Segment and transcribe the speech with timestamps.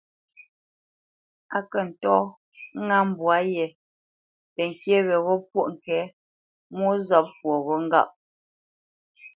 [1.57, 2.17] Á kə̂ ntɔ̂
[2.85, 3.65] ŋá mbwǎ yē
[4.55, 5.97] təŋkyé weghó pwôʼ ŋke
[6.75, 8.09] mwô zɔ̂p fwoghó ŋgâʼ.